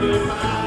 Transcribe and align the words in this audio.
demais. 0.00 0.65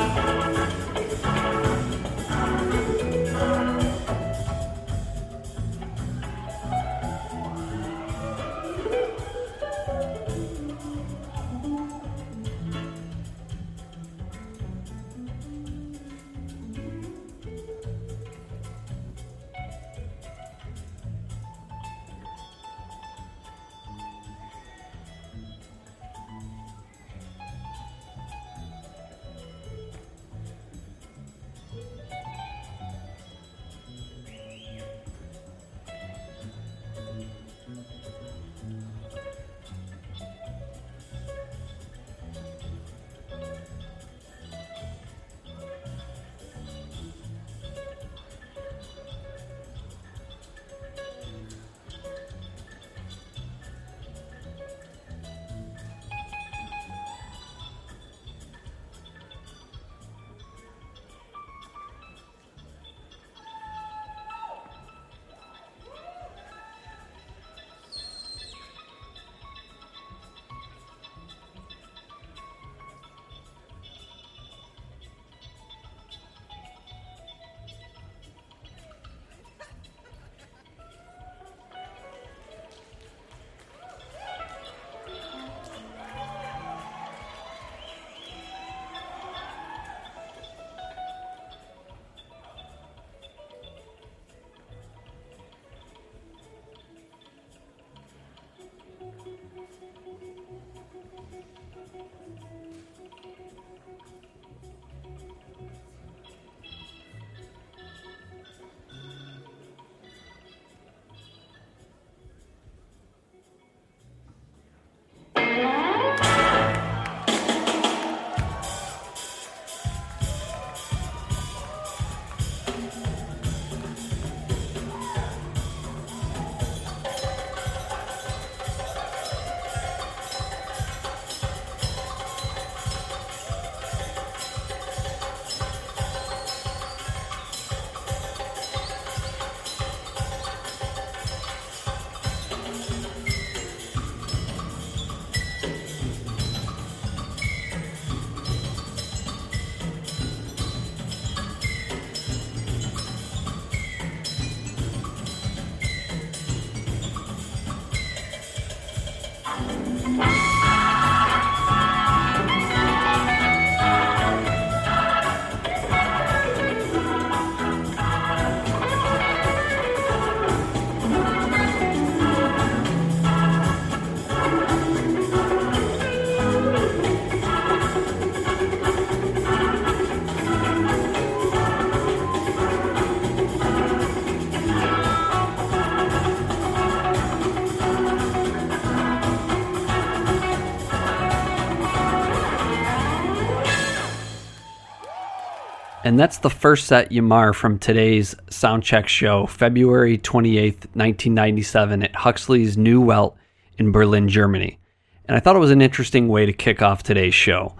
And 196.10 196.20
that's 196.20 196.40
the 196.40 196.50
first 196.50 196.88
set 196.88 197.12
Ya 197.12 197.22
Mar 197.22 197.54
from 197.54 197.78
today's 197.78 198.34
Soundcheck 198.50 199.06
show, 199.06 199.46
February 199.46 200.18
28th, 200.18 200.88
1997, 200.96 202.02
at 202.02 202.16
Huxley's 202.16 202.80
Neue 202.80 203.00
Welt 203.00 203.38
in 203.78 203.92
Berlin, 203.92 204.28
Germany. 204.28 204.80
And 205.28 205.38
I 205.38 205.40
thought 205.40 205.56
it 205.56 205.60
was 205.60 205.70
an 205.70 205.84
interesting 205.84 206.28
way 206.28 206.48
to 206.48 206.52
kick 206.52 206.82
off 206.82 207.04
today's 207.04 207.36
show. 207.36 207.76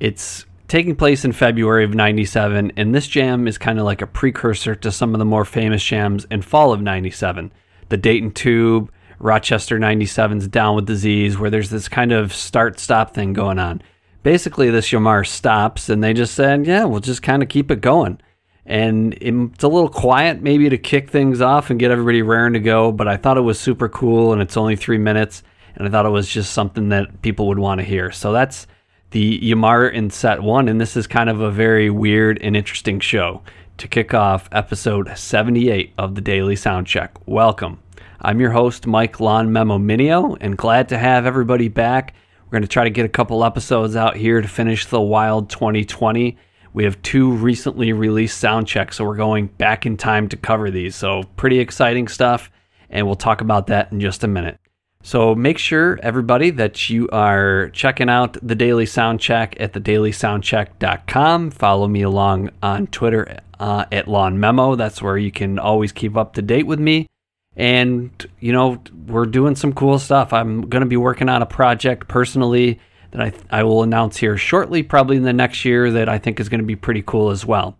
It's 0.00 0.46
taking 0.66 0.96
place 0.96 1.26
in 1.26 1.32
February 1.32 1.84
of 1.84 1.92
97, 1.92 2.72
and 2.74 2.94
this 2.94 3.06
jam 3.06 3.46
is 3.46 3.58
kind 3.58 3.78
of 3.78 3.84
like 3.84 4.00
a 4.00 4.06
precursor 4.06 4.74
to 4.76 4.90
some 4.90 5.14
of 5.14 5.18
the 5.18 5.26
more 5.26 5.44
famous 5.44 5.84
jams 5.84 6.24
in 6.30 6.40
fall 6.40 6.72
of 6.72 6.80
97. 6.80 7.52
The 7.90 7.98
Dayton 7.98 8.30
Tube, 8.30 8.90
Rochester 9.18 9.78
97's 9.78 10.48
Down 10.48 10.74
with 10.74 10.86
Disease, 10.86 11.36
where 11.36 11.50
there's 11.50 11.68
this 11.68 11.88
kind 11.88 12.12
of 12.12 12.32
start 12.32 12.80
stop 12.80 13.12
thing 13.12 13.34
going 13.34 13.58
on 13.58 13.82
basically 14.24 14.70
this 14.70 14.90
Ya 14.90 14.98
Mar 14.98 15.22
stops 15.22 15.88
and 15.88 16.02
they 16.02 16.12
just 16.12 16.34
said, 16.34 16.66
yeah, 16.66 16.84
we'll 16.84 16.98
just 16.98 17.22
kind 17.22 17.44
of 17.44 17.48
keep 17.48 17.70
it 17.70 17.80
going. 17.80 18.20
And 18.66 19.14
it's 19.20 19.62
a 19.62 19.68
little 19.68 19.90
quiet 19.90 20.42
maybe 20.42 20.68
to 20.70 20.78
kick 20.78 21.10
things 21.10 21.40
off 21.40 21.70
and 21.70 21.78
get 21.78 21.92
everybody 21.92 22.22
raring 22.22 22.54
to 22.54 22.60
go, 22.60 22.90
but 22.90 23.06
I 23.06 23.18
thought 23.18 23.36
it 23.36 23.42
was 23.42 23.60
super 23.60 23.88
cool 23.88 24.32
and 24.32 24.42
it's 24.42 24.56
only 24.56 24.74
three 24.74 24.98
minutes. 24.98 25.44
And 25.76 25.86
I 25.86 25.90
thought 25.90 26.06
it 26.06 26.10
was 26.10 26.28
just 26.28 26.52
something 26.52 26.88
that 26.88 27.20
people 27.22 27.46
would 27.48 27.58
want 27.58 27.80
to 27.80 27.84
hear. 27.84 28.10
So 28.10 28.32
that's 28.32 28.66
the 29.10 29.38
Ya 29.42 29.54
Mar 29.54 29.86
in 29.86 30.08
set 30.08 30.42
one. 30.42 30.68
And 30.68 30.80
this 30.80 30.96
is 30.96 31.06
kind 31.06 31.28
of 31.28 31.40
a 31.40 31.50
very 31.50 31.90
weird 31.90 32.40
and 32.40 32.56
interesting 32.56 33.00
show 33.00 33.42
to 33.76 33.88
kick 33.88 34.14
off 34.14 34.48
episode 34.52 35.12
78 35.16 35.92
of 35.98 36.14
the 36.14 36.20
Daily 36.20 36.54
Soundcheck. 36.54 37.10
Welcome. 37.26 37.80
I'm 38.22 38.40
your 38.40 38.52
host, 38.52 38.86
Mike 38.86 39.20
Lon 39.20 39.52
Memo 39.52 39.78
Minio, 39.78 40.38
and 40.40 40.56
glad 40.56 40.88
to 40.88 40.96
have 40.96 41.26
everybody 41.26 41.68
back 41.68 42.14
we're 42.54 42.60
going 42.60 42.68
to 42.68 42.72
try 42.72 42.84
to 42.84 42.90
get 42.90 43.04
a 43.04 43.08
couple 43.08 43.44
episodes 43.44 43.96
out 43.96 44.16
here 44.16 44.40
to 44.40 44.46
finish 44.46 44.86
the 44.86 45.00
Wild 45.00 45.50
2020. 45.50 46.36
We 46.72 46.84
have 46.84 47.02
two 47.02 47.32
recently 47.32 47.92
released 47.92 48.38
sound 48.38 48.68
checks, 48.68 48.96
so 48.96 49.04
we're 49.04 49.16
going 49.16 49.48
back 49.48 49.86
in 49.86 49.96
time 49.96 50.28
to 50.28 50.36
cover 50.36 50.70
these. 50.70 50.94
So, 50.94 51.24
pretty 51.34 51.58
exciting 51.58 52.06
stuff, 52.06 52.52
and 52.90 53.06
we'll 53.06 53.16
talk 53.16 53.40
about 53.40 53.66
that 53.66 53.90
in 53.90 53.98
just 53.98 54.22
a 54.22 54.28
minute. 54.28 54.60
So, 55.02 55.34
make 55.34 55.58
sure, 55.58 55.98
everybody, 56.00 56.50
that 56.50 56.88
you 56.88 57.08
are 57.08 57.70
checking 57.70 58.08
out 58.08 58.36
the 58.40 58.54
Daily 58.54 58.86
Sound 58.86 59.18
Check 59.18 59.56
at 59.58 59.72
thedailysoundcheck.com. 59.72 61.50
Follow 61.50 61.88
me 61.88 62.02
along 62.02 62.50
on 62.62 62.86
Twitter 62.86 63.40
uh, 63.58 63.86
at 63.90 64.06
Lawn 64.06 64.38
Memo. 64.38 64.76
That's 64.76 65.02
where 65.02 65.18
you 65.18 65.32
can 65.32 65.58
always 65.58 65.90
keep 65.90 66.16
up 66.16 66.34
to 66.34 66.42
date 66.42 66.68
with 66.68 66.78
me 66.78 67.08
and 67.56 68.26
you 68.40 68.52
know 68.52 68.82
we're 69.06 69.26
doing 69.26 69.56
some 69.56 69.72
cool 69.72 69.98
stuff. 69.98 70.32
I'm 70.32 70.62
going 70.62 70.82
to 70.82 70.88
be 70.88 70.96
working 70.96 71.28
on 71.28 71.42
a 71.42 71.46
project 71.46 72.08
personally 72.08 72.80
that 73.12 73.20
I, 73.20 73.58
I 73.60 73.62
will 73.62 73.82
announce 73.82 74.16
here 74.16 74.36
shortly 74.36 74.82
probably 74.82 75.16
in 75.16 75.22
the 75.22 75.32
next 75.32 75.64
year 75.64 75.90
that 75.92 76.08
i 76.08 76.18
think 76.18 76.40
is 76.40 76.48
going 76.48 76.60
to 76.60 76.66
be 76.66 76.76
pretty 76.76 77.02
cool 77.02 77.30
as 77.30 77.46
well. 77.46 77.78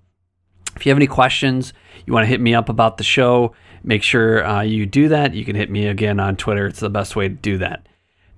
If 0.77 0.87
you 0.87 0.91
have 0.91 0.99
any 0.99 1.07
questions 1.07 1.73
you 2.07 2.13
want 2.13 2.25
to 2.25 2.29
hit 2.29 2.41
me 2.41 2.55
up 2.55 2.69
about 2.69 2.99
the 2.99 3.05
show 3.05 3.55
make 3.83 4.03
sure 4.03 4.47
uh, 4.47 4.63
you 4.63 4.87
do 4.87 5.09
that. 5.09 5.35
You 5.35 5.45
can 5.45 5.57
hit 5.57 5.71
me 5.71 5.87
again 5.87 6.21
on 6.21 6.37
twitter. 6.37 6.67
It's 6.67 6.81
the 6.81 6.91
best 6.91 7.17
way 7.17 7.29
to 7.29 7.35
do 7.35 7.59
that. 7.59 7.87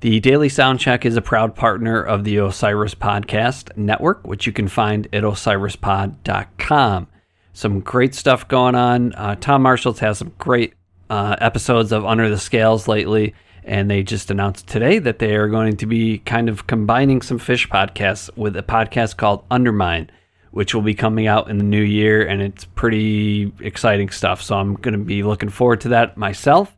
The 0.00 0.21
Daily 0.21 0.49
Soundcheck 0.49 1.05
is 1.06 1.17
a 1.17 1.23
proud 1.23 1.55
partner 1.55 2.03
of 2.03 2.25
the 2.25 2.37
Osiris 2.37 2.94
Podcast 2.94 3.75
Network, 3.79 4.27
which 4.27 4.47
you 4.47 4.53
can 4.53 4.69
find 4.69 5.06
at 5.12 5.23
osirispod.com. 5.23 7.09
Some 7.55 7.81
great 7.81 8.15
stuff 8.15 8.47
going 8.47 8.75
on. 8.75 9.15
Uh, 9.15 9.37
Tom 9.37 9.62
Marshall's 9.62 10.00
has 10.00 10.19
some 10.19 10.35
great 10.37 10.75
uh, 11.11 11.37
episodes 11.41 11.93
of 11.93 12.05
Under 12.05 12.29
the 12.29 12.38
Scales 12.38 12.88
lately, 12.88 13.35
and 13.64 13.91
they 13.91 14.03
just 14.03 14.31
announced 14.31 14.67
today 14.67 14.99
that 14.99 15.19
they 15.19 15.35
are 15.35 15.49
going 15.49 15.76
to 15.76 15.87
be 15.87 16.19
kind 16.19 16.49
of 16.49 16.67
combining 16.67 17.23
some 17.23 17.38
Phish 17.38 17.69
podcasts 17.69 18.35
with 18.37 18.56
a 18.56 18.62
podcast 18.62 19.17
called 19.17 19.44
Undermine, 19.50 20.11
which 20.50 20.75
will 20.75 20.82
be 20.82 20.94
coming 20.94 21.26
out 21.26 21.50
in 21.50 21.58
the 21.58 21.64
new 21.64 21.82
year, 21.82 22.26
and 22.26 22.41
it's 22.41 22.64
pretty 22.64 23.53
exciting 23.61 24.08
stuff. 24.08 24.43
So 24.43 24.56
I'm 24.56 24.75
going 24.75 24.99
to 24.99 25.05
be 25.05 25.23
looking 25.23 25.50
forward 25.50 25.82
to 25.82 25.91
that 25.91 26.17
myself. 26.17 26.73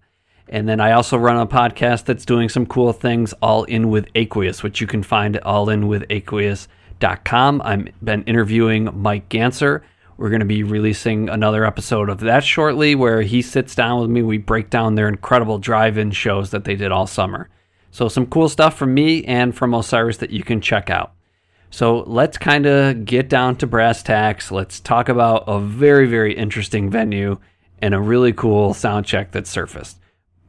And 0.51 0.69
then 0.69 0.81
I 0.81 0.93
also 0.93 1.19
run 1.19 1.39
a 1.39 1.47
podcast 1.47 2.07
that's 2.07 2.25
doing 2.25 2.49
some 2.49 2.65
cool 2.65 2.95
things, 2.95 3.35
All 3.43 3.65
In 3.65 3.91
with 3.91 4.07
Aqueous, 4.15 4.63
which 4.63 4.81
you 4.81 4.87
can 4.87 5.03
find 5.03 5.37
at 5.37 5.45
allinwithaqueous.com. 5.45 7.63
I've 7.63 7.89
been 8.03 8.25
interviewing 8.25 8.89
Mike 8.95 9.29
Gantzer 9.29 9.83
we're 10.19 10.31
going 10.31 10.41
to 10.41 10.47
be 10.47 10.65
releasing 10.65 11.29
another 11.29 11.65
episode 11.65 12.11
of 12.11 12.19
that 12.21 12.43
shortly 12.43 12.97
where 12.97 13.23
he 13.23 13.41
sits 13.41 13.77
down 13.77 14.01
with 14.01 14.11
me. 14.11 14.21
We 14.21 14.37
break 14.37 14.69
down 14.69 14.97
their 14.97 15.09
incredible 15.09 15.59
drive 15.59 15.97
in 15.97 16.11
shows 16.11 16.51
that 16.51 16.65
they 16.65 16.75
did 16.75 16.91
all 16.91 17.07
summer. 17.07 17.49
So, 17.93 18.09
some 18.09 18.27
cool 18.27 18.49
stuff 18.49 18.77
from 18.77 18.93
me 18.93 19.25
and 19.25 19.57
from 19.57 19.73
Osiris 19.73 20.19
that 20.19 20.31
you 20.31 20.43
can 20.43 20.61
check 20.61 20.91
out. 20.91 21.15
So, 21.71 22.01
let's 22.01 22.37
kind 22.37 22.67
of 22.67 23.05
get 23.05 23.29
down 23.29 23.57
to 23.57 23.67
brass 23.69 24.03
tacks. 24.03 24.51
Let's 24.51 24.81
talk 24.81 25.09
about 25.09 25.45
a 25.47 25.61
very, 25.61 26.07
very 26.07 26.35
interesting 26.35 26.91
venue 26.91 27.39
and 27.81 27.95
a 27.95 28.01
really 28.01 28.33
cool 28.33 28.75
sound 28.75 29.07
check 29.07 29.31
that 29.33 29.47
surfaced. 29.47 29.99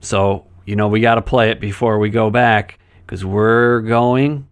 So, 0.01 0.48
you 0.66 0.75
know, 0.75 0.88
we 0.88 1.00
got 1.00 1.16
to 1.16 1.21
play 1.21 1.51
it 1.51 1.62
before 1.62 2.00
we 2.00 2.10
go 2.10 2.31
back 2.31 2.80
because 3.06 3.24
we're 3.24 3.81
going 3.81 4.48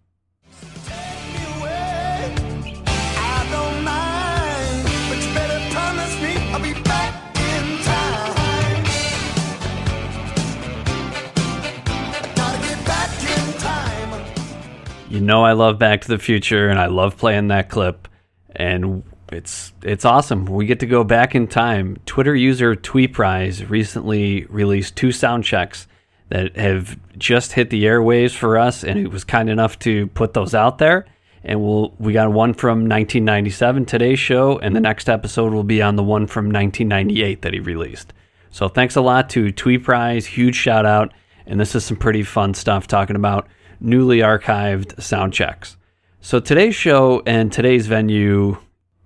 You 15.10 15.22
know 15.22 15.46
I 15.46 15.54
love 15.54 15.80
Back 15.80 16.02
to 16.02 16.08
the 16.10 16.18
Future 16.18 16.68
and 16.68 16.78
I 16.78 16.88
love 16.88 17.18
playing 17.18 17.48
that 17.48 17.70
clip 17.70 18.10
and 18.54 19.04
it's 19.32 19.72
it's 19.82 20.04
awesome. 20.04 20.46
We 20.46 20.66
get 20.66 20.82
to 20.82 20.86
go 20.86 21.06
back 21.06 21.34
in 21.34 21.48
time. 21.48 21.98
Twitter 22.06 22.36
user 22.36 22.76
Tweeprise 22.76 23.70
recently 23.70 24.46
released 24.46 24.98
two 24.98 25.14
sound 25.14 25.46
checks 25.46 25.88
that 26.28 26.58
have 26.58 27.00
just 27.18 27.54
hit 27.54 27.70
the 27.70 27.86
airwaves 27.86 28.36
for 28.36 28.58
us 28.58 28.84
and 28.84 29.00
it 29.00 29.10
was 29.10 29.24
kind 29.24 29.50
enough 29.50 29.80
to 29.80 30.08
put 30.08 30.34
those 30.34 30.54
out 30.54 30.78
there. 30.78 31.06
And 31.42 31.62
we'll 31.62 31.94
we 32.00 32.12
got 32.12 32.34
one 32.34 32.54
from 32.54 32.80
1997 32.80 33.86
today's 33.86 34.20
show 34.20 34.58
and 34.60 34.76
the 34.76 34.82
next 34.82 35.08
episode 35.08 35.54
will 35.54 35.64
be 35.64 35.82
on 35.82 35.96
the 35.96 36.04
one 36.04 36.28
from 36.28 36.46
1998 36.48 37.44
that 37.44 37.54
he 37.54 37.62
released. 37.62 38.12
So 38.50 38.68
thanks 38.68 38.98
a 38.98 39.02
lot 39.02 39.30
to 39.32 39.54
Tweeprise, 39.54 40.26
huge 40.26 40.56
shout 40.56 40.86
out 40.86 41.14
and 41.46 41.58
this 41.58 41.76
is 41.76 41.86
some 41.86 41.96
pretty 41.96 42.24
fun 42.24 42.54
stuff 42.54 42.88
talking 42.88 43.16
about 43.16 43.48
newly 43.80 44.20
archived 44.20 45.02
sound 45.02 45.34
checks. 45.34 45.78
So 46.22 46.40
today's 46.40 46.76
show 46.76 47.22
and 47.26 47.52
today's 47.52 47.88
venue 47.88 48.58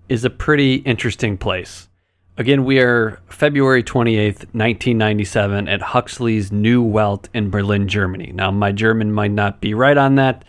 is 0.09 0.25
a 0.25 0.29
pretty 0.29 0.75
interesting 0.75 1.38
place. 1.38 1.88
Again, 2.38 2.65
we 2.65 2.79
are 2.79 3.19
February 3.27 3.83
28th, 3.83 4.47
1997, 4.53 5.68
at 5.68 5.81
Huxley's 5.81 6.51
Neue 6.51 6.81
Welt 6.81 7.29
in 7.33 7.50
Berlin, 7.50 7.88
Germany. 7.88 8.31
Now, 8.33 8.51
my 8.51 8.71
German 8.71 9.12
might 9.12 9.31
not 9.31 9.62
be 9.62 9.73
right 9.73 9.97
on 9.97 10.15
that, 10.15 10.45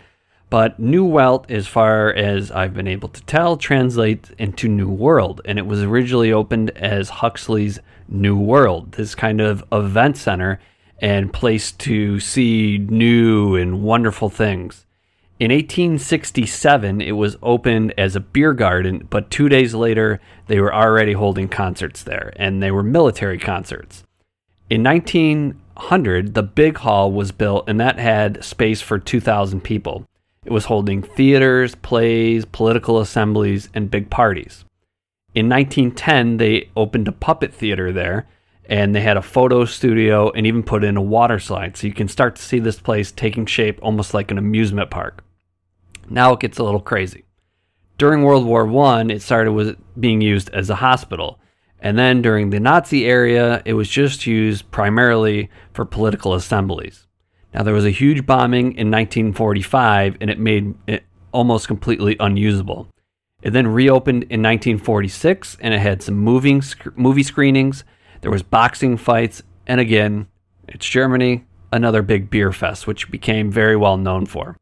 but 0.49 0.79
Neue 0.79 1.05
Welt, 1.05 1.51
as 1.51 1.67
far 1.67 2.13
as 2.13 2.51
I've 2.51 2.73
been 2.73 2.87
able 2.87 3.09
to 3.09 3.21
tell, 3.23 3.57
translates 3.57 4.31
into 4.37 4.67
New 4.67 4.89
World, 4.89 5.41
and 5.45 5.59
it 5.59 5.65
was 5.65 5.83
originally 5.83 6.31
opened 6.31 6.71
as 6.71 7.09
Huxley's 7.09 7.79
New 8.07 8.37
World, 8.37 8.93
this 8.93 9.13
kind 9.13 9.41
of 9.41 9.63
event 9.71 10.17
center 10.17 10.59
and 11.03 11.33
place 11.33 11.73
to 11.73 12.17
see 12.17 12.77
new 12.77 13.57
and 13.57 13.83
wonderful 13.83 14.29
things. 14.29 14.85
In 15.37 15.51
1867, 15.51 17.01
it 17.01 17.11
was 17.11 17.35
opened 17.43 17.93
as 17.97 18.15
a 18.15 18.21
beer 18.21 18.53
garden, 18.53 19.05
but 19.09 19.29
two 19.29 19.49
days 19.49 19.75
later, 19.75 20.21
they 20.47 20.61
were 20.61 20.73
already 20.73 21.11
holding 21.11 21.49
concerts 21.49 22.03
there, 22.03 22.31
and 22.37 22.63
they 22.63 22.71
were 22.71 22.83
military 22.83 23.37
concerts. 23.37 24.05
In 24.69 24.81
1900, 24.81 26.35
the 26.35 26.41
big 26.41 26.77
hall 26.77 27.11
was 27.11 27.33
built, 27.33 27.67
and 27.67 27.81
that 27.81 27.99
had 27.99 28.41
space 28.41 28.79
for 28.79 28.97
2,000 28.97 29.59
people. 29.59 30.05
It 30.45 30.53
was 30.53 30.65
holding 30.65 31.01
theaters, 31.01 31.75
plays, 31.75 32.45
political 32.45 33.01
assemblies, 33.01 33.67
and 33.73 33.91
big 33.91 34.09
parties. 34.09 34.63
In 35.35 35.49
1910, 35.49 36.37
they 36.37 36.69
opened 36.77 37.09
a 37.09 37.11
puppet 37.11 37.53
theater 37.53 37.91
there, 37.91 38.25
and 38.65 38.95
they 38.95 39.01
had 39.01 39.17
a 39.17 39.21
photo 39.21 39.65
studio 39.65 40.31
and 40.31 40.47
even 40.47 40.63
put 40.63 40.83
in 40.83 40.97
a 40.97 41.01
water 41.01 41.39
slide. 41.39 41.75
So 41.75 41.87
you 41.87 41.93
can 41.93 42.07
start 42.07 42.35
to 42.37 42.41
see 42.41 42.59
this 42.59 42.79
place 42.79 43.11
taking 43.11 43.45
shape 43.45 43.79
almost 43.81 44.13
like 44.13 44.31
an 44.31 44.37
amusement 44.37 44.89
park. 44.89 45.23
Now 46.09 46.33
it 46.33 46.39
gets 46.39 46.57
a 46.57 46.63
little 46.63 46.79
crazy. 46.79 47.25
During 47.97 48.23
world 48.23 48.45
war 48.45 48.65
one 48.65 49.09
it 49.09 49.21
started 49.21 49.51
with 49.53 49.77
being 49.99 50.21
used 50.21 50.49
as 50.51 50.69
a 50.69 50.75
hospital. 50.75 51.39
And 51.79 51.97
then 51.97 52.21
during 52.21 52.49
the 52.49 52.61
nazi 52.61 53.05
era, 53.05 53.61
it 53.65 53.73
was 53.73 53.89
just 53.89 54.25
used 54.25 54.71
primarily 54.71 55.49
for 55.73 55.83
political 55.83 56.33
assemblies. 56.33 57.07
Now 57.53 57.63
there 57.63 57.73
was 57.73 57.85
a 57.85 57.91
huge 57.91 58.25
bombing 58.25 58.73
in 58.73 58.89
1945 58.89 60.17
and 60.21 60.29
it 60.29 60.39
made 60.39 60.73
it 60.87 61.03
almost 61.33 61.67
completely 61.67 62.15
unusable. 62.19 62.87
It 63.41 63.51
then 63.51 63.67
reopened 63.67 64.23
in 64.23 64.41
1946 64.41 65.57
and 65.59 65.73
it 65.73 65.79
had 65.79 66.01
some 66.01 66.15
moving 66.15 66.63
movie 66.95 67.23
screenings 67.23 67.83
there 68.23 68.31
was 68.31 68.41
boxing 68.41 68.95
fights, 68.95 69.43
and 69.67 69.81
again, 69.81 70.27
it's 70.69 70.87
Germany, 70.87 71.43
another 71.73 72.01
big 72.01 72.29
beer 72.29 72.53
fest, 72.53 72.87
which 72.87 73.11
became 73.11 73.51
very 73.51 73.75
well 73.75 73.97
known 73.97 74.25
for. 74.25 74.57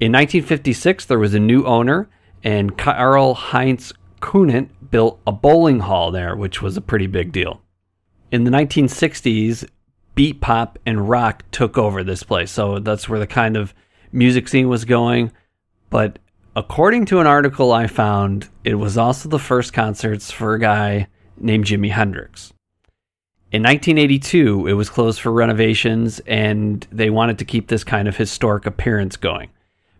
In 0.00 0.10
1956, 0.10 1.06
there 1.06 1.18
was 1.18 1.32
a 1.32 1.38
new 1.38 1.64
owner, 1.64 2.10
and 2.42 2.76
Karl 2.76 3.34
Heinz 3.34 3.92
Kunert 4.20 4.70
built 4.90 5.20
a 5.24 5.30
bowling 5.30 5.78
hall 5.78 6.10
there, 6.10 6.34
which 6.34 6.60
was 6.60 6.76
a 6.76 6.80
pretty 6.80 7.06
big 7.06 7.30
deal. 7.30 7.62
In 8.32 8.42
the 8.42 8.50
1960s, 8.50 9.68
beat 10.16 10.40
pop 10.40 10.76
and 10.84 11.08
rock 11.08 11.44
took 11.52 11.78
over 11.78 12.02
this 12.02 12.24
place, 12.24 12.50
so 12.50 12.80
that's 12.80 13.08
where 13.08 13.20
the 13.20 13.26
kind 13.26 13.56
of 13.56 13.72
music 14.10 14.48
scene 14.48 14.68
was 14.68 14.84
going. 14.84 15.30
But 15.90 16.18
according 16.56 17.06
to 17.06 17.20
an 17.20 17.28
article 17.28 17.70
I 17.70 17.86
found, 17.86 18.48
it 18.64 18.74
was 18.74 18.98
also 18.98 19.28
the 19.28 19.38
first 19.38 19.72
concerts 19.72 20.32
for 20.32 20.54
a 20.54 20.58
guy 20.58 21.06
named 21.38 21.66
Jimi 21.66 21.92
Hendrix. 21.92 22.52
In 23.52 23.64
1982, 23.64 24.68
it 24.68 24.74
was 24.74 24.88
closed 24.88 25.20
for 25.20 25.32
renovations, 25.32 26.20
and 26.20 26.86
they 26.92 27.10
wanted 27.10 27.36
to 27.40 27.44
keep 27.44 27.66
this 27.66 27.82
kind 27.82 28.06
of 28.06 28.16
historic 28.16 28.64
appearance 28.64 29.16
going. 29.16 29.48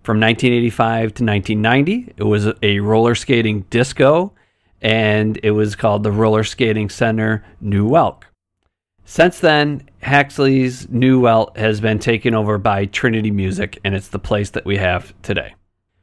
From 0.04 0.20
1985 0.20 1.14
to 1.14 1.24
1990, 1.24 2.14
it 2.16 2.22
was 2.22 2.46
a 2.62 2.78
roller 2.78 3.16
skating 3.16 3.62
disco, 3.68 4.32
and 4.80 5.40
it 5.42 5.50
was 5.50 5.74
called 5.74 6.04
the 6.04 6.12
Roller 6.12 6.44
Skating 6.44 6.88
Center 6.88 7.44
Neue 7.60 7.88
Welt. 7.88 8.24
Since 9.04 9.40
then, 9.40 9.88
Huxley's 10.00 10.88
Neue 10.88 11.18
Welt 11.18 11.56
has 11.58 11.80
been 11.80 11.98
taken 11.98 12.34
over 12.34 12.56
by 12.56 12.84
Trinity 12.86 13.32
Music, 13.32 13.80
and 13.82 13.96
it's 13.96 14.08
the 14.08 14.20
place 14.20 14.50
that 14.50 14.64
we 14.64 14.76
have 14.76 15.12
today. 15.22 15.56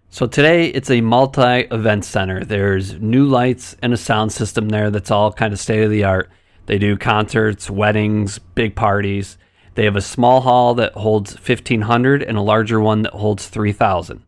So 0.10 0.28
today, 0.28 0.68
it's 0.68 0.90
a 0.90 1.00
multi 1.00 1.62
event 1.72 2.04
center. 2.04 2.44
There's 2.44 3.00
new 3.00 3.26
lights 3.26 3.78
and 3.82 3.94
a 3.94 3.98
sound 3.98 4.34
system 4.34 4.68
there 4.68 4.92
that's 4.92 5.12
all 5.12 5.32
kind 5.32 5.54
of 5.54 5.60
state 5.60 5.84
of 5.84 5.90
the 5.90 6.04
art 6.04 6.30
they 6.68 6.78
do 6.78 6.96
concerts, 6.98 7.70
weddings, 7.70 8.40
big 8.40 8.76
parties. 8.76 9.38
They 9.76 9.86
have 9.86 9.96
a 9.96 10.02
small 10.02 10.42
hall 10.42 10.76
that 10.76 10.94
holds 10.94 11.34
1,500 11.34 12.22
and 12.22 12.38
a 12.38 12.42
larger 12.42 12.80
one 12.80 13.02
that 13.04 13.14
holds 13.14 13.48
3,000. 13.48 14.24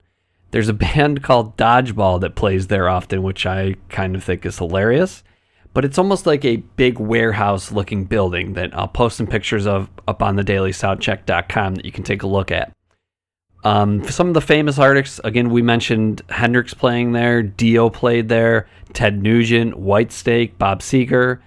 There's 0.51 0.69
a 0.69 0.73
band 0.95 1.21
called 1.21 1.57
Dodgeball 1.57 2.21
that 2.21 2.35
plays 2.35 2.67
there 2.67 2.89
often, 2.89 3.23
which 3.23 3.45
I 3.45 3.75
kind 3.89 4.15
of 4.15 4.23
think 4.23 4.45
is 4.45 4.57
hilarious. 4.57 5.23
But 5.73 5.85
it's 5.85 5.97
almost 5.99 6.25
like 6.25 6.43
a 6.45 6.57
big 6.57 6.99
warehouse 6.99 7.71
looking 7.71 8.05
building 8.05 8.53
that 8.53 8.75
I'll 8.75 8.87
post 8.87 9.17
some 9.17 9.27
pictures 9.27 9.67
of 9.67 9.89
up 10.07 10.23
on 10.23 10.35
the 10.35 10.43
dailysoundcheck.com 10.43 11.75
that 11.75 11.85
you 11.85 11.91
can 11.91 12.03
take 12.03 12.23
a 12.23 12.27
look 12.27 12.51
at. 12.51 12.71
Um, 13.63 14.03
some 14.09 14.29
of 14.29 14.33
the 14.33 14.41
famous 14.41 14.79
artists, 14.79 15.19
again, 15.23 15.49
we 15.49 15.61
mentioned 15.61 16.21
Hendrix 16.29 16.73
playing 16.73 17.11
there, 17.11 17.43
Dio 17.43 17.89
played 17.89 18.29
there, 18.29 18.67
Ted 18.93 19.21
Nugent, 19.21 19.75
Whitesnake, 19.75 20.57
Bob 20.57 20.79
Seger. 20.79 21.39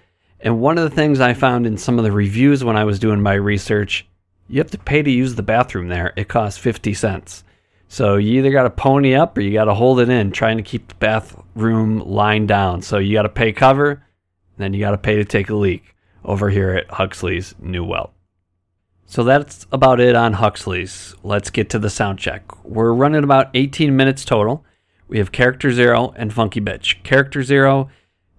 And 0.43 0.61
one 0.61 0.77
of 0.77 0.85
the 0.85 0.95
things 0.95 1.21
I 1.21 1.35
found 1.35 1.67
in 1.67 1.79
some 1.79 1.99
of 1.99 2.05
the 2.05 2.13
reviews 2.13 2.65
when 2.65 2.77
I 2.77 2.85
was 2.85 2.99
doing 2.99 3.23
my 3.23 3.35
research, 3.35 4.07
you 4.49 4.59
have 4.59 4.73
to 4.73 4.79
pay 4.79 5.01
to 5.01 5.11
use 5.11 5.37
the 5.37 5.43
bathroom 5.43 5.89
there. 5.89 6.13
It 6.17 6.29
costs 6.29 6.59
50 6.59 6.93
cents. 6.95 7.45
So 7.87 8.17
you 8.17 8.39
either 8.39 8.51
got 8.51 8.65
to 8.65 8.71
pony 8.71 9.15
up 9.15 9.39
or 9.39 9.43
you 9.43 9.53
got 9.53 9.67
to 9.67 9.75
hold 9.75 10.01
it 10.01 10.09
in, 10.09 10.33
trying 10.33 10.57
to 10.57 10.63
keep 10.63 10.89
the 10.89 10.95
bathroom 10.97 12.01
line 12.01 12.47
down. 12.47 12.83
So 12.83 12.99
you 12.99 13.13
got 13.13 13.23
to 13.23 13.29
pay 13.29 13.53
cover, 13.53 14.05
then 14.57 14.75
you 14.75 14.81
got 14.81 14.91
to 14.93 14.99
pay 14.99 15.17
to 15.17 15.25
take 15.25 15.49
a 15.49 15.55
leak 15.55 15.95
over 16.25 16.51
here 16.51 16.71
at 16.71 16.91
Huxley's 16.91 17.55
Neue 17.61 17.85
Welt. 17.85 18.13
So 19.07 19.25
that's 19.25 19.67
about 19.71 20.01
it 20.01 20.17
on 20.17 20.33
Huxley's. 20.33 21.15
Let's 21.23 21.51
get 21.51 21.69
to 21.71 21.79
the 21.79 21.91
sound 21.91 22.19
check. 22.19 22.65
We're 22.65 22.95
running 22.95 23.25
about 23.25 23.51
18 23.55 23.95
minutes 23.95 24.25
total. 24.25 24.65
We 25.07 25.19
have 25.19 25.31
Character 25.31 25.71
Zero 25.71 26.15
and 26.17 26.33
Funky 26.33 26.63
Bitch. 26.63 27.03
Character 27.03 27.43
Zero, 27.43 27.91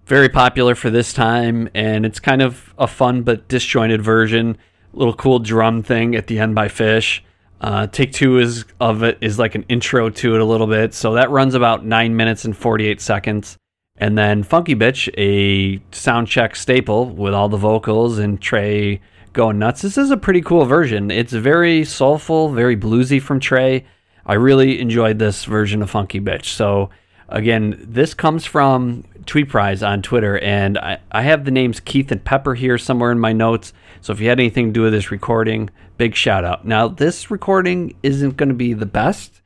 very 0.06 0.28
popular 0.28 0.74
for 0.74 0.90
this 0.90 1.12
time, 1.12 1.68
and 1.74 2.04
it's 2.04 2.20
kind 2.20 2.42
of 2.42 2.74
a 2.78 2.86
fun 2.86 3.22
but 3.22 3.48
disjointed 3.48 4.02
version. 4.02 4.58
Little 4.92 5.14
cool 5.14 5.38
drum 5.38 5.82
thing 5.82 6.14
at 6.14 6.26
the 6.26 6.38
end 6.38 6.54
by 6.54 6.68
Fish. 6.68 7.24
Uh, 7.60 7.86
take 7.86 8.12
two 8.12 8.38
is 8.38 8.64
of 8.80 9.02
it 9.02 9.16
is 9.20 9.38
like 9.38 9.54
an 9.54 9.64
intro 9.68 10.10
to 10.10 10.34
it 10.34 10.40
a 10.40 10.44
little 10.44 10.66
bit, 10.66 10.92
so 10.92 11.14
that 11.14 11.30
runs 11.30 11.54
about 11.54 11.84
nine 11.84 12.14
minutes 12.14 12.44
and 12.44 12.56
48 12.56 13.00
seconds. 13.00 13.56
And 13.96 14.18
then 14.18 14.42
Funky 14.42 14.74
Bitch, 14.74 15.08
a 15.16 15.80
sound 15.94 16.28
check 16.28 16.56
staple 16.56 17.06
with 17.06 17.32
all 17.32 17.48
the 17.48 17.56
vocals 17.56 18.18
and 18.18 18.40
Trey 18.40 19.00
going 19.32 19.58
nuts. 19.58 19.82
This 19.82 19.96
is 19.96 20.10
a 20.10 20.16
pretty 20.16 20.40
cool 20.40 20.64
version. 20.64 21.10
It's 21.10 21.32
very 21.32 21.84
soulful, 21.84 22.52
very 22.52 22.76
bluesy 22.76 23.22
from 23.22 23.40
Trey. 23.40 23.84
I 24.26 24.34
really 24.34 24.80
enjoyed 24.80 25.18
this 25.18 25.44
version 25.44 25.80
of 25.80 25.90
Funky 25.90 26.20
Bitch. 26.20 26.46
So, 26.46 26.90
again, 27.28 27.76
this 27.80 28.14
comes 28.14 28.44
from 28.44 29.04
Tweeprise 29.26 29.86
on 29.86 30.02
Twitter, 30.02 30.38
and 30.38 30.78
I, 30.78 30.98
I 31.10 31.22
have 31.22 31.44
the 31.44 31.50
names 31.50 31.80
Keith 31.80 32.10
and 32.12 32.24
Pepper 32.24 32.54
here 32.54 32.78
somewhere 32.78 33.12
in 33.12 33.18
my 33.18 33.32
notes. 33.32 33.72
So, 34.00 34.12
if 34.12 34.20
you 34.20 34.28
had 34.28 34.40
anything 34.40 34.68
to 34.68 34.72
do 34.72 34.82
with 34.82 34.92
this 34.92 35.10
recording, 35.10 35.70
big 35.96 36.14
shout 36.14 36.44
out. 36.44 36.66
Now, 36.66 36.88
this 36.88 37.30
recording 37.30 37.94
isn't 38.02 38.36
going 38.36 38.48
to 38.48 38.54
be 38.54 38.72
the 38.72 38.86
best. 38.86 39.40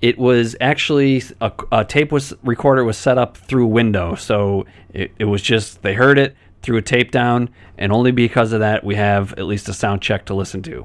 It 0.00 0.18
was 0.18 0.54
actually 0.60 1.22
a, 1.40 1.52
a 1.72 1.84
tape 1.84 2.12
was 2.12 2.34
recorder 2.42 2.84
was 2.84 2.98
set 2.98 3.18
up 3.18 3.36
through 3.36 3.66
window, 3.66 4.14
so 4.14 4.66
it, 4.92 5.12
it 5.18 5.24
was 5.24 5.42
just 5.42 5.82
they 5.82 5.94
heard 5.94 6.18
it, 6.18 6.36
threw 6.62 6.76
a 6.76 6.82
tape 6.82 7.10
down, 7.10 7.50
and 7.78 7.92
only 7.92 8.10
because 8.10 8.52
of 8.52 8.60
that 8.60 8.84
we 8.84 8.96
have 8.96 9.32
at 9.34 9.46
least 9.46 9.68
a 9.68 9.72
sound 9.72 10.02
check 10.02 10.26
to 10.26 10.34
listen 10.34 10.62
to. 10.62 10.84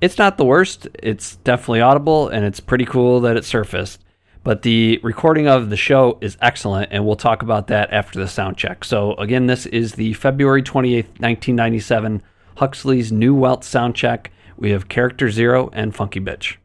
It's 0.00 0.18
not 0.18 0.36
the 0.36 0.44
worst. 0.44 0.88
It's 0.94 1.36
definitely 1.36 1.80
audible, 1.80 2.28
and 2.28 2.44
it's 2.44 2.60
pretty 2.60 2.84
cool 2.84 3.20
that 3.20 3.36
it 3.36 3.44
surfaced. 3.44 4.03
But 4.44 4.60
the 4.60 5.00
recording 5.02 5.48
of 5.48 5.70
the 5.70 5.76
show 5.76 6.18
is 6.20 6.36
excellent, 6.42 6.92
and 6.92 7.06
we'll 7.06 7.16
talk 7.16 7.42
about 7.42 7.68
that 7.68 7.90
after 7.92 8.20
the 8.20 8.28
sound 8.28 8.58
check. 8.58 8.84
So, 8.84 9.14
again, 9.14 9.46
this 9.46 9.64
is 9.64 9.94
the 9.94 10.12
February 10.12 10.62
28th, 10.62 11.18
1997 11.18 12.22
Huxley's 12.58 13.10
Neue 13.10 13.34
Welt 13.34 13.64
sound 13.64 13.96
check. 13.96 14.30
We 14.56 14.70
have 14.70 14.88
Character 14.88 15.30
Zero 15.30 15.70
and 15.72 15.94
Funky 15.94 16.20
Bitch. 16.20 16.56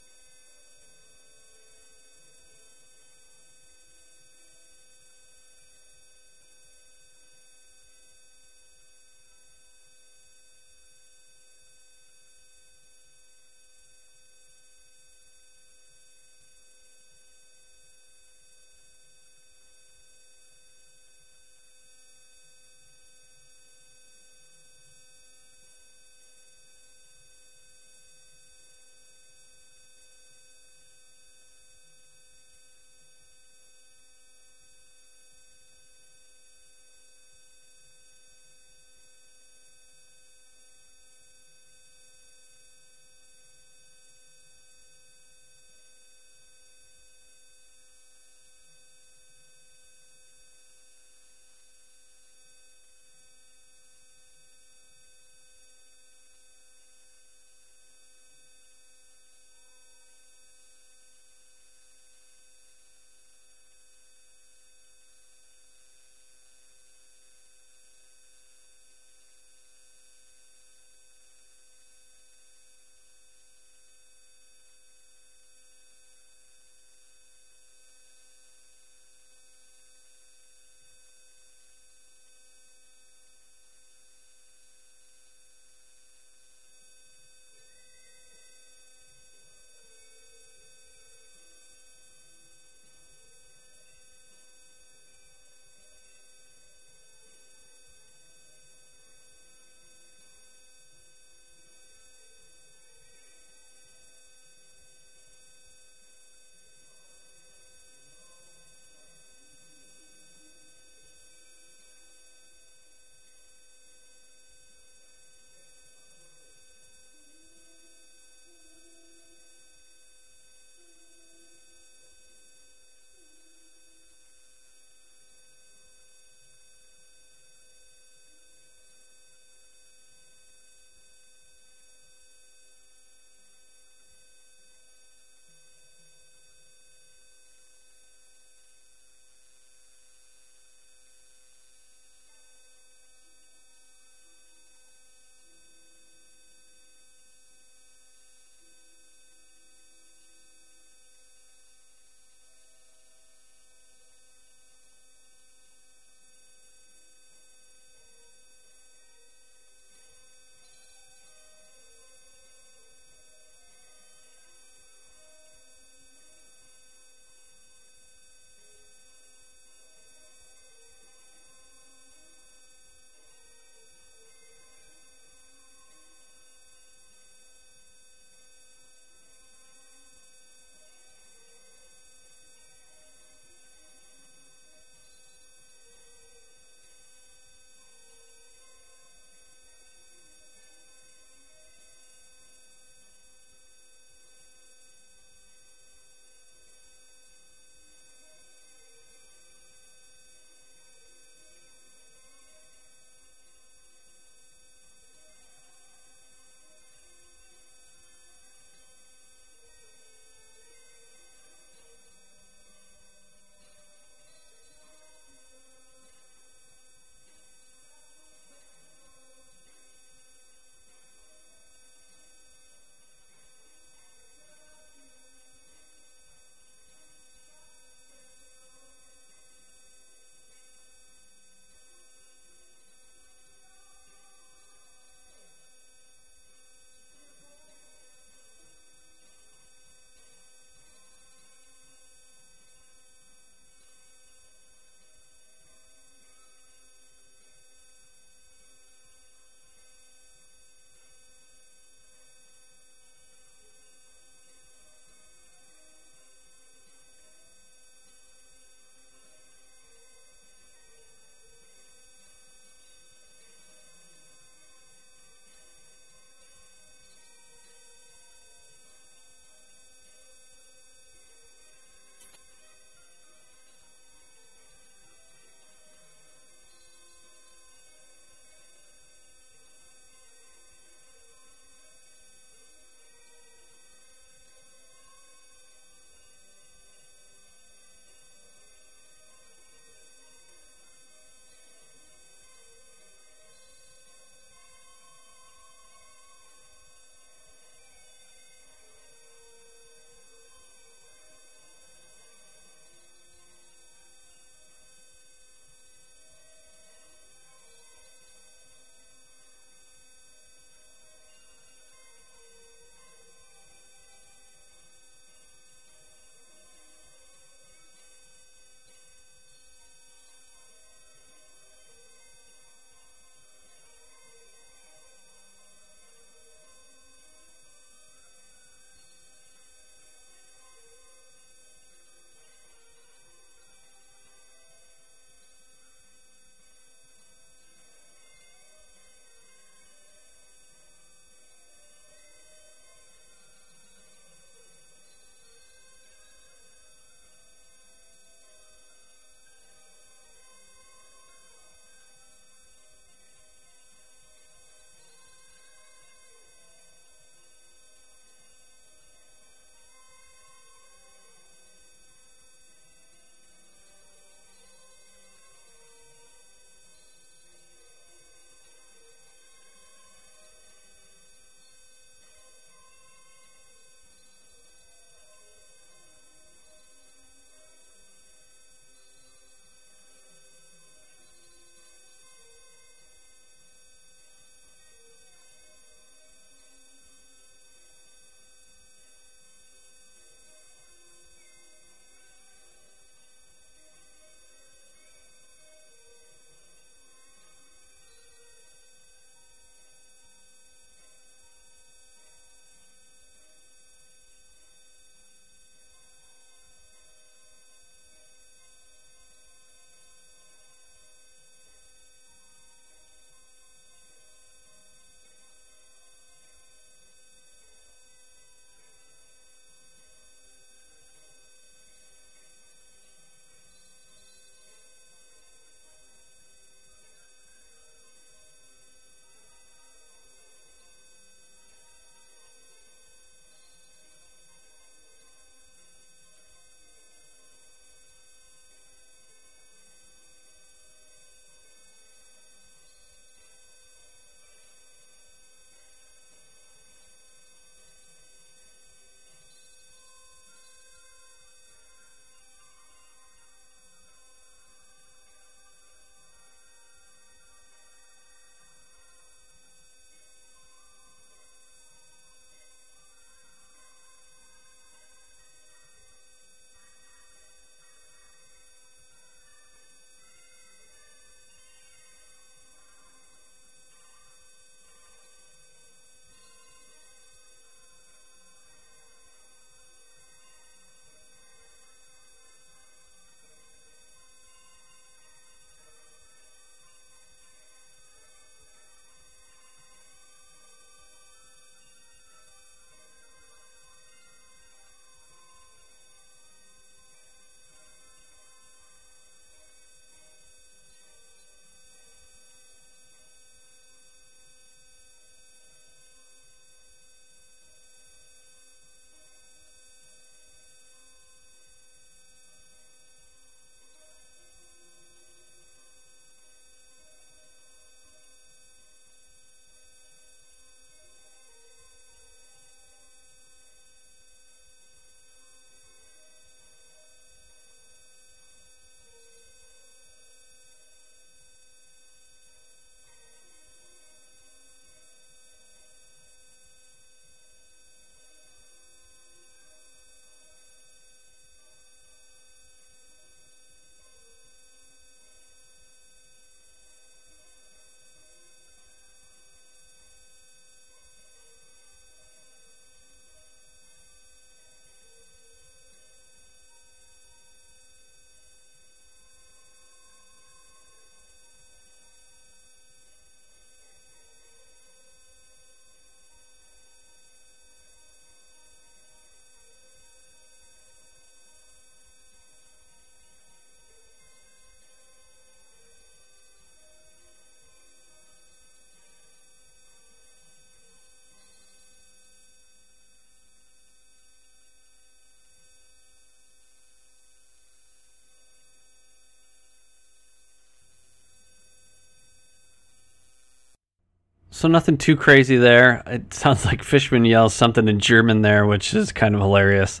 So 594.58 594.66
nothing 594.66 594.98
too 594.98 595.14
crazy 595.14 595.56
there. 595.56 596.02
It 596.04 596.34
sounds 596.34 596.64
like 596.64 596.82
Fishman 596.82 597.24
yells 597.24 597.54
something 597.54 597.86
in 597.86 598.00
German 598.00 598.42
there, 598.42 598.66
which 598.66 598.92
is 598.92 599.12
kind 599.12 599.36
of 599.36 599.40
hilarious. 599.40 600.00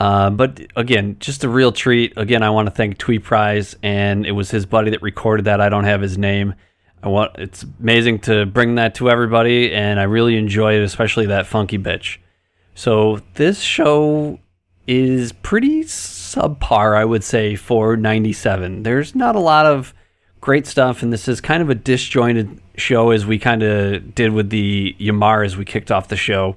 Uh, 0.00 0.30
but 0.30 0.60
again, 0.74 1.14
just 1.20 1.44
a 1.44 1.48
real 1.48 1.70
treat. 1.70 2.12
Again, 2.16 2.42
I 2.42 2.50
want 2.50 2.66
to 2.66 2.74
thank 2.74 2.98
Tweeprise, 2.98 3.76
and 3.84 4.26
it 4.26 4.32
was 4.32 4.50
his 4.50 4.66
buddy 4.66 4.90
that 4.90 5.00
recorded 5.00 5.44
that. 5.44 5.60
I 5.60 5.68
don't 5.68 5.84
have 5.84 6.00
his 6.00 6.18
name. 6.18 6.54
I 7.04 7.08
want. 7.08 7.38
It's 7.38 7.64
amazing 7.78 8.18
to 8.22 8.46
bring 8.46 8.74
that 8.74 8.96
to 8.96 9.10
everybody, 9.10 9.72
and 9.72 10.00
I 10.00 10.02
really 10.02 10.36
enjoy 10.36 10.74
it, 10.74 10.82
especially 10.82 11.26
that 11.26 11.46
funky 11.46 11.78
bitch. 11.78 12.18
So 12.74 13.20
this 13.34 13.60
show 13.60 14.40
is 14.88 15.30
pretty 15.30 15.84
subpar, 15.84 16.96
I 16.96 17.04
would 17.04 17.22
say, 17.22 17.54
for 17.54 17.96
'97. 17.96 18.82
There's 18.82 19.14
not 19.14 19.36
a 19.36 19.40
lot 19.40 19.66
of 19.66 19.94
great 20.40 20.66
stuff, 20.66 21.04
and 21.04 21.12
this 21.12 21.28
is 21.28 21.40
kind 21.40 21.62
of 21.62 21.70
a 21.70 21.76
disjointed 21.76 22.60
show, 22.76 23.10
as 23.10 23.24
we 23.26 23.38
kind 23.38 23.62
of 23.62 24.14
did 24.14 24.32
with 24.32 24.50
the 24.50 24.94
Ya 24.98 25.12
Mar 25.12 25.42
as 25.42 25.56
we 25.56 25.64
kicked 25.64 25.90
off 25.90 26.08
the 26.08 26.16
show. 26.16 26.56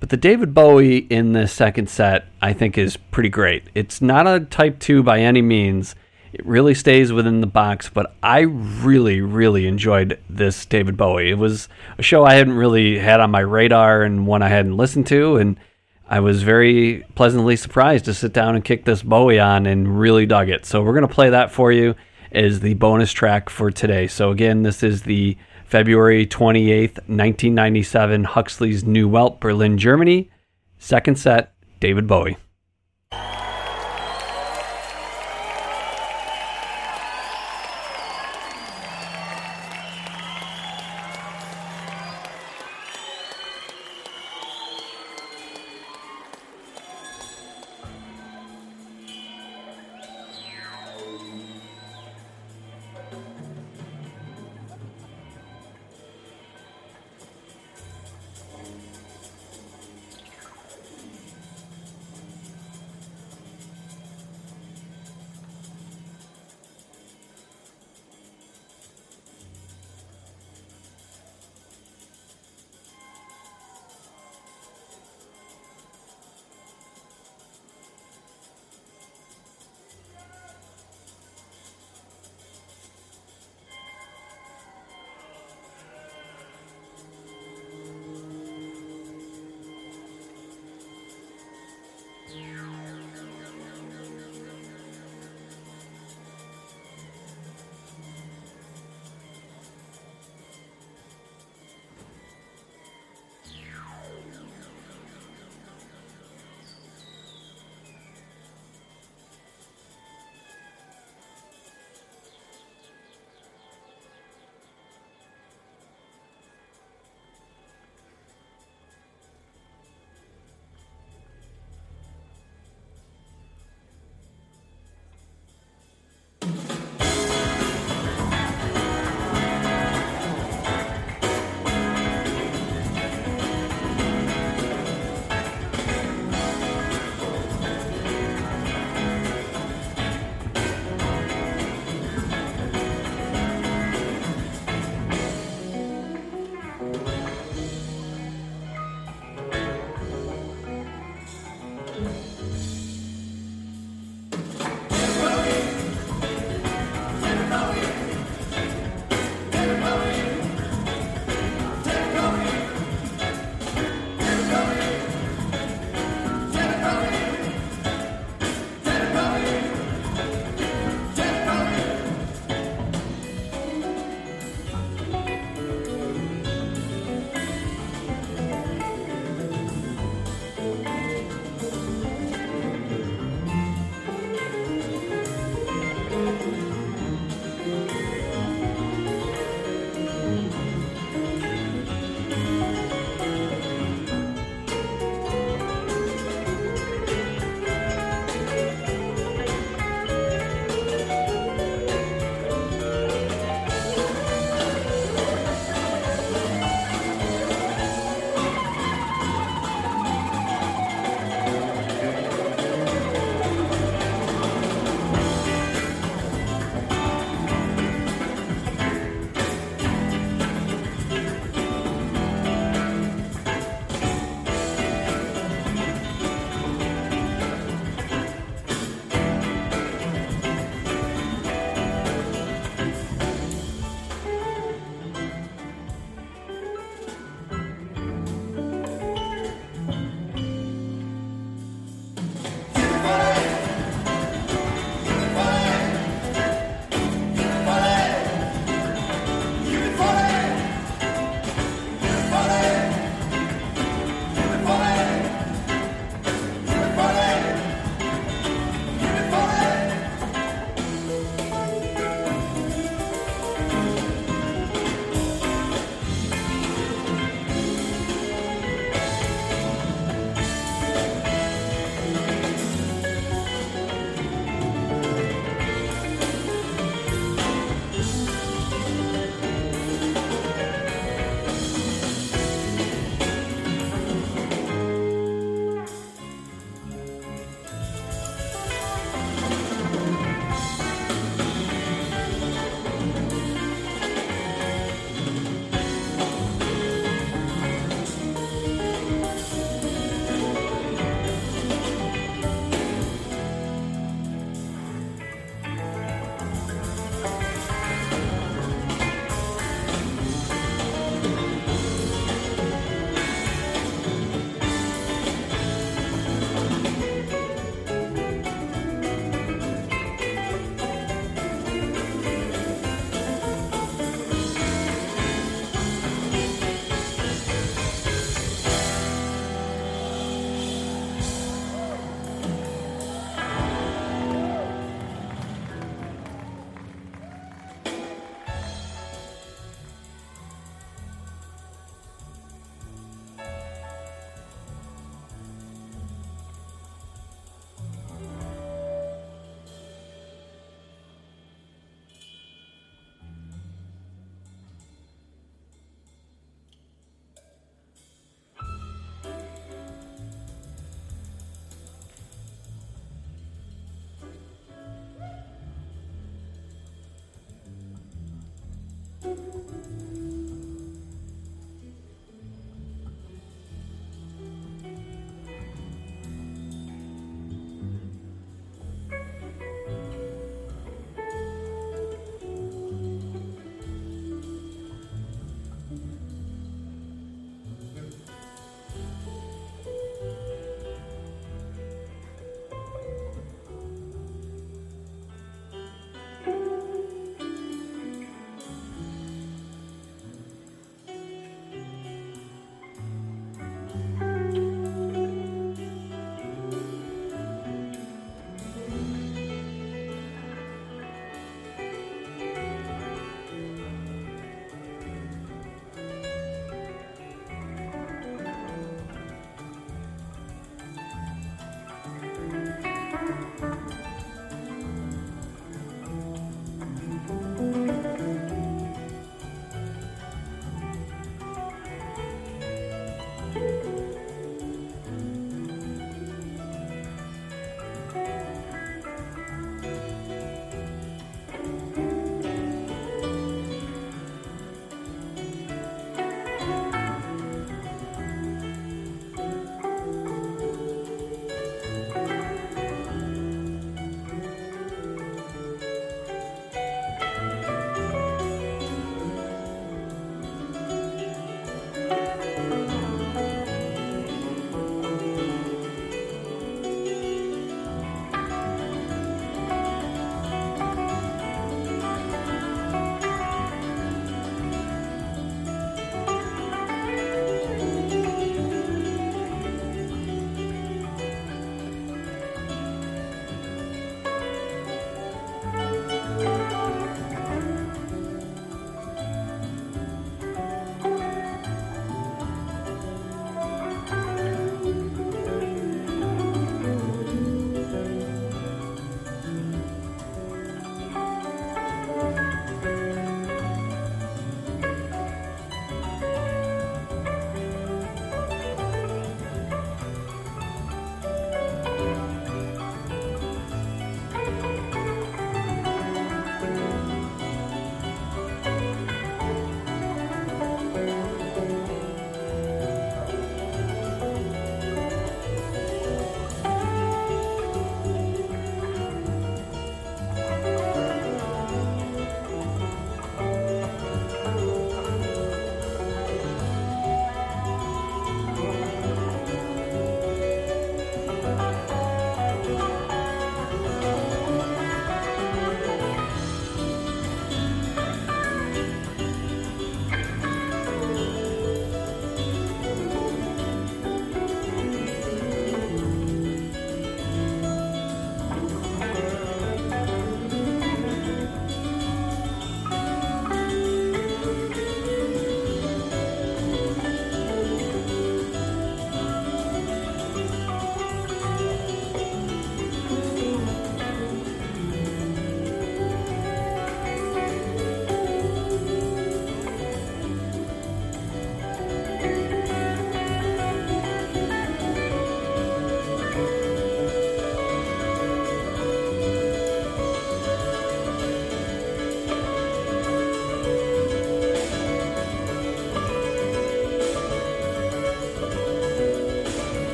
But 0.00 0.10
the 0.10 0.16
David 0.16 0.52
Bowie 0.52 0.98
in 0.98 1.32
the 1.32 1.48
second 1.48 1.88
set, 1.88 2.26
I 2.42 2.52
think, 2.52 2.76
is 2.76 2.96
pretty 2.96 3.30
great. 3.30 3.64
It's 3.74 4.02
not 4.02 4.26
a 4.26 4.40
Type 4.40 4.78
2 4.78 5.02
by 5.02 5.20
any 5.20 5.40
means. 5.40 5.94
It 6.32 6.44
really 6.44 6.74
stays 6.74 7.12
within 7.12 7.40
the 7.40 7.46
box, 7.46 7.88
but 7.88 8.14
I 8.22 8.40
really, 8.40 9.20
really 9.20 9.66
enjoyed 9.66 10.18
this 10.28 10.66
David 10.66 10.96
Bowie. 10.96 11.30
It 11.30 11.38
was 11.38 11.68
a 11.96 12.02
show 12.02 12.24
I 12.24 12.34
hadn't 12.34 12.54
really 12.54 12.98
had 12.98 13.20
on 13.20 13.30
my 13.30 13.40
radar 13.40 14.02
and 14.02 14.26
one 14.26 14.42
I 14.42 14.48
hadn't 14.48 14.76
listened 14.76 15.06
to, 15.06 15.36
and 15.36 15.58
I 16.08 16.20
was 16.20 16.42
very 16.42 17.04
pleasantly 17.14 17.56
surprised 17.56 18.04
to 18.06 18.14
sit 18.14 18.32
down 18.32 18.56
and 18.56 18.64
kick 18.64 18.84
this 18.84 19.02
Bowie 19.02 19.38
on 19.38 19.64
and 19.64 19.98
really 19.98 20.26
dug 20.26 20.48
it. 20.48 20.66
So 20.66 20.82
we're 20.82 20.92
going 20.92 21.08
to 21.08 21.14
play 21.14 21.30
that 21.30 21.52
for 21.52 21.72
you 21.72 21.94
as 22.32 22.60
the 22.60 22.74
bonus 22.74 23.12
track 23.12 23.48
for 23.48 23.70
today. 23.70 24.08
So 24.08 24.32
again, 24.32 24.64
this 24.64 24.82
is 24.82 25.02
the 25.02 25.38
February 25.74 26.24
28th, 26.24 26.98
1997, 27.08 28.22
Huxley's 28.22 28.84
Neue 28.84 29.08
Welt, 29.08 29.40
Berlin, 29.40 29.76
Germany. 29.76 30.30
Second 30.78 31.18
set, 31.18 31.52
David 31.80 32.06
Bowie. 32.06 32.36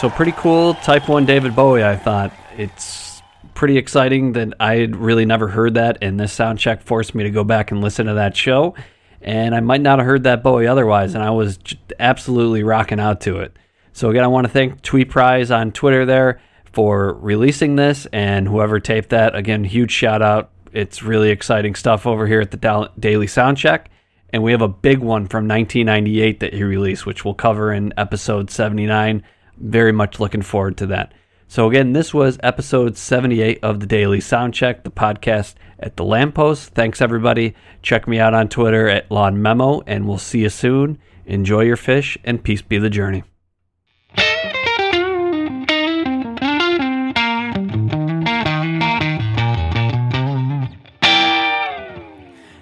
So 0.00 0.08
pretty 0.08 0.32
cool. 0.32 0.74
Type 0.74 1.08
1 1.08 1.26
David 1.26 1.56
Bowie, 1.56 1.82
I 1.82 1.96
thought. 1.96 2.32
It's 2.56 3.20
pretty 3.54 3.76
exciting 3.76 4.32
that 4.34 4.54
I 4.60 4.76
had 4.76 4.94
really 4.94 5.24
never 5.24 5.48
heard 5.48 5.74
that, 5.74 5.98
and 6.02 6.20
this 6.20 6.32
sound 6.32 6.60
check 6.60 6.82
forced 6.82 7.16
me 7.16 7.24
to 7.24 7.32
go 7.32 7.42
back 7.42 7.72
and 7.72 7.80
listen 7.80 8.06
to 8.06 8.14
that 8.14 8.36
show. 8.36 8.76
And 9.20 9.56
I 9.56 9.60
might 9.60 9.80
not 9.80 9.98
have 9.98 10.06
heard 10.06 10.22
that 10.22 10.44
Bowie 10.44 10.68
otherwise, 10.68 11.14
and 11.14 11.24
I 11.24 11.30
was 11.30 11.58
absolutely 11.98 12.62
rocking 12.62 13.00
out 13.00 13.20
to 13.22 13.40
it. 13.40 13.56
So 13.92 14.08
again, 14.10 14.22
I 14.22 14.28
want 14.28 14.46
to 14.46 14.52
thank 14.52 14.82
Tweeprise 14.82 15.52
on 15.52 15.72
Twitter 15.72 16.06
there 16.06 16.40
for 16.72 17.14
releasing 17.14 17.74
this, 17.74 18.06
and 18.12 18.46
whoever 18.46 18.78
taped 18.78 19.08
that. 19.08 19.34
Again, 19.34 19.64
huge 19.64 19.90
shout 19.90 20.22
out. 20.22 20.52
It's 20.72 21.02
really 21.02 21.30
exciting 21.30 21.74
stuff 21.74 22.06
over 22.06 22.28
here 22.28 22.40
at 22.40 22.52
the 22.52 22.90
Daily 23.00 23.26
Soundcheck. 23.26 23.86
And 24.30 24.44
we 24.44 24.52
have 24.52 24.62
a 24.62 24.68
big 24.68 24.98
one 24.98 25.26
from 25.26 25.48
1998 25.48 26.38
that 26.38 26.54
he 26.54 26.62
released, 26.62 27.04
which 27.04 27.24
we'll 27.24 27.34
cover 27.34 27.72
in 27.72 27.92
episode 27.96 28.48
79 28.52 29.24
very 29.60 29.92
much 29.92 30.20
looking 30.20 30.42
forward 30.42 30.76
to 30.78 30.86
that. 30.86 31.12
So, 31.50 31.68
again, 31.68 31.94
this 31.94 32.12
was 32.12 32.38
episode 32.42 32.96
78 32.96 33.60
of 33.62 33.80
the 33.80 33.86
Daily 33.86 34.18
Soundcheck, 34.18 34.84
the 34.84 34.90
podcast 34.90 35.54
at 35.80 35.96
the 35.96 36.04
Lamppost. 36.04 36.74
Thanks, 36.74 37.00
everybody. 37.00 37.54
Check 37.80 38.06
me 38.06 38.18
out 38.18 38.34
on 38.34 38.48
Twitter 38.48 38.86
at 38.88 39.10
Lawn 39.10 39.40
Memo, 39.40 39.80
and 39.86 40.06
we'll 40.06 40.18
see 40.18 40.40
you 40.40 40.50
soon. 40.50 40.98
Enjoy 41.24 41.62
your 41.62 41.76
Phish, 41.76 42.18
and 42.24 42.42
peace 42.42 42.60
be 42.60 42.78
the 42.78 42.90
journey. 42.90 43.24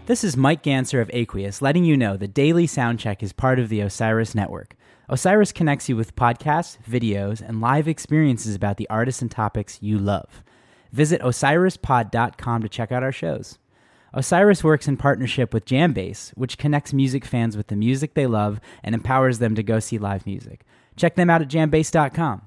This 0.06 0.22
is 0.22 0.36
Mike 0.36 0.62
Gantzer 0.62 1.02
of 1.02 1.10
Aqueous 1.12 1.60
letting 1.60 1.84
you 1.84 1.96
know 1.96 2.16
the 2.16 2.28
Daily 2.28 2.68
Soundcheck 2.68 3.24
is 3.24 3.32
part 3.32 3.58
of 3.58 3.68
the 3.68 3.80
Osiris 3.80 4.36
Network. 4.36 4.76
Osiris 5.08 5.52
connects 5.52 5.88
you 5.88 5.96
with 5.96 6.16
podcasts, 6.16 6.78
videos, 6.88 7.40
and 7.40 7.60
live 7.60 7.86
experiences 7.86 8.54
about 8.56 8.76
the 8.76 8.88
artists 8.90 9.22
and 9.22 9.30
topics 9.30 9.78
you 9.80 9.98
love. 9.98 10.42
Visit 10.92 11.20
osirispod.com 11.20 12.62
to 12.62 12.68
check 12.68 12.90
out 12.90 13.02
our 13.02 13.12
shows. 13.12 13.58
Osiris 14.12 14.64
works 14.64 14.88
in 14.88 14.96
partnership 14.96 15.52
with 15.52 15.66
Jambase, 15.66 16.30
which 16.30 16.58
connects 16.58 16.92
music 16.92 17.24
fans 17.24 17.56
with 17.56 17.66
the 17.68 17.76
music 17.76 18.14
they 18.14 18.26
love 18.26 18.60
and 18.82 18.94
empowers 18.94 19.38
them 19.38 19.54
to 19.54 19.62
go 19.62 19.78
see 19.78 19.98
live 19.98 20.26
music. 20.26 20.64
Check 20.96 21.14
them 21.14 21.28
out 21.28 21.42
at 21.42 21.48
jambase.com. 21.48 22.42